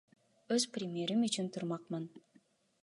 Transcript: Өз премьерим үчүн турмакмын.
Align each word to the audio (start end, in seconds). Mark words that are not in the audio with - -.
Өз 0.55 0.63
премьерим 0.77 1.19
үчүн 1.29 1.47
турмакмын. 1.57 2.05